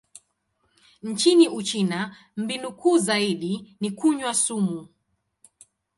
Nchini 1.03 1.49
Uchina, 1.49 2.17
mbinu 2.37 2.71
kuu 2.71 2.97
zaidi 2.97 3.77
ni 3.79 3.91
kunywa 3.91 4.33
sumu. 4.33 4.87